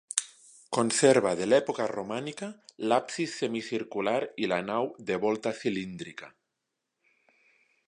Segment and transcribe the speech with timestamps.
[0.77, 2.49] Conserva de l'època romànica
[2.93, 6.35] l'absis semicircular i la nau de volta cilíndrica.